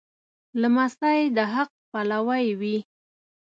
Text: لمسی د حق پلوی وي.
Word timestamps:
لمسی 0.61 1.19
د 1.35 1.37
حق 1.53 1.71
پلوی 1.91 2.45
وي. 2.59 2.77